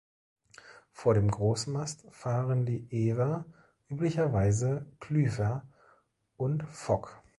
[0.91, 3.45] Vor dem Großmast fahren die Ewer
[3.87, 5.63] üblicherweise Klüver
[6.37, 7.21] und Fock.